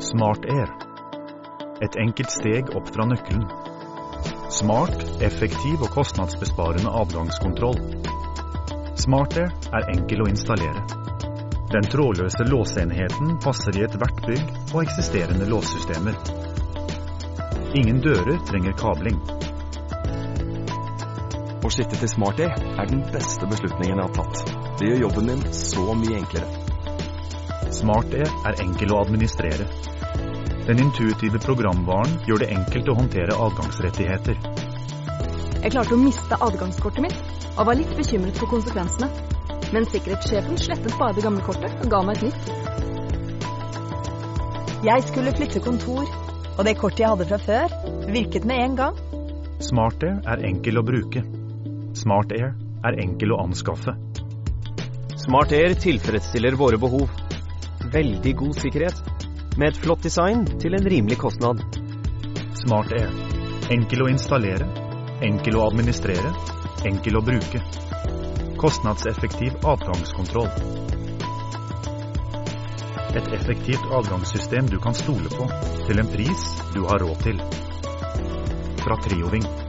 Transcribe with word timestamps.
Smart 0.00 0.44
Air. 0.44 0.70
Et 1.82 1.96
enkelt 1.96 2.30
steg 2.30 2.70
opp 2.76 2.88
fra 2.94 3.04
nøkkelen. 3.08 3.44
Smart, 4.52 5.02
effektiv 5.20 5.82
og 5.82 5.90
kostnadsbesparende 5.92 6.92
adgangskontroll. 7.00 7.76
SmartAir 8.96 9.52
er 9.76 9.88
enkel 9.92 10.24
å 10.24 10.28
installere. 10.32 10.84
Den 11.72 11.88
trådløse 11.92 12.46
låseenheten 12.48 13.36
passer 13.44 13.76
i 13.76 13.84
ethvert 13.84 14.22
bygg 14.24 14.52
og 14.72 14.82
eksisterende 14.86 15.48
låssystemer. 15.52 16.16
Ingen 17.76 18.00
dører 18.00 18.40
trenger 18.48 18.76
kabling. 18.80 19.20
Å 21.66 21.70
skifte 21.74 21.96
til 21.98 22.06
Smart 22.06 22.38
Air 22.38 22.52
er 22.78 22.86
den 22.86 23.00
beste 23.10 23.42
beslutningen 23.50 23.98
jeg 23.98 24.06
har 24.06 24.12
tatt. 24.14 24.50
Det 24.78 24.86
gjør 24.86 25.00
jobben 25.00 25.24
min 25.26 25.40
så 25.50 25.82
mye 25.98 26.14
enklere. 26.20 26.46
Smart 27.74 28.12
Air 28.14 28.28
er 28.46 28.60
enkel 28.62 28.92
å 28.94 29.00
administrere. 29.02 29.64
Den 30.68 30.78
intuitive 30.84 31.40
programvaren 31.42 32.12
gjør 32.28 32.44
det 32.44 32.52
enkelt 32.54 32.90
å 32.92 32.94
håndtere 33.00 33.38
adgangsrettigheter. 33.48 34.38
Jeg 35.64 35.72
klarte 35.74 35.96
å 35.96 35.98
miste 35.98 36.38
adgangskortet 36.46 37.02
mitt, 37.02 37.18
og 37.56 37.66
var 37.66 37.80
litt 37.80 37.96
bekymret 37.98 38.38
for 38.38 38.52
konsekvensene. 38.52 39.08
Men 39.74 39.88
sikkerhetssjefen 39.90 40.60
slettet 40.62 40.94
bare 41.00 41.16
det 41.16 41.24
gamle 41.26 41.42
kortet 41.48 41.74
og 41.82 41.90
ga 41.90 42.00
meg 42.06 42.20
et 42.20 42.28
nytt. 42.28 42.44
Jeg 44.86 45.08
skulle 45.08 45.34
flytte 45.34 45.64
kontor, 45.66 46.06
og 46.52 46.62
det 46.62 46.78
kortet 46.78 47.02
jeg 47.02 47.10
hadde 47.16 47.26
fra 47.32 47.40
før, 47.48 47.74
virket 48.14 48.46
med 48.46 48.62
en 48.68 48.78
gang. 48.84 49.02
Smart 49.66 50.06
Air 50.06 50.22
er 50.30 50.46
enkel 50.52 50.78
å 50.78 50.86
bruke. 50.86 51.24
Smart 51.96 52.32
Air 52.36 52.50
er 52.84 52.98
enkel 53.00 53.32
å 53.32 53.38
anskaffe. 53.40 53.94
Smart 55.16 55.52
Air 55.56 55.72
tilfredsstiller 55.80 56.56
våre 56.60 56.76
behov. 56.78 57.08
Veldig 57.92 58.34
god 58.36 58.58
sikkerhet, 58.60 59.00
med 59.56 59.70
et 59.70 59.80
flott 59.80 60.04
design 60.04 60.44
til 60.60 60.76
en 60.76 60.84
rimelig 60.84 61.16
kostnad. 61.22 61.62
Smart 62.60 62.92
Air. 62.92 63.08
Enkel 63.72 64.04
å 64.04 64.10
installere, 64.12 64.68
enkel 65.24 65.56
å 65.56 65.64
administrere, 65.70 66.34
enkel 66.86 67.16
å 67.16 67.24
bruke. 67.24 67.64
Kostnadseffektiv 68.60 69.56
avgangskontroll. 69.64 70.52
Et 73.16 73.30
effektivt 73.32 73.92
avgangssystem 73.96 74.68
du 74.68 74.76
kan 74.84 74.94
stole 74.94 75.32
på, 75.32 75.48
til 75.86 76.02
en 76.02 76.12
pris 76.12 76.50
du 76.76 76.82
har 76.84 77.00
råd 77.00 77.24
til. 77.24 77.40
Fra 78.84 79.00
Trioving. 79.06 79.65